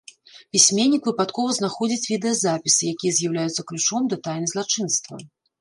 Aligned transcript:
Пісьменнік 0.55 1.09
выпадкова 1.09 1.57
знаходзіць 1.59 2.09
відэазапісы, 2.13 2.81
якія 2.97 3.13
з'яўляюцца 3.19 3.61
ключом 3.73 4.11
да 4.15 4.23
тайны 4.31 4.47
злачынства. 4.55 5.13